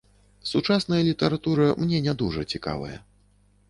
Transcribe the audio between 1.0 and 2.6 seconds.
літаратура мне не дужа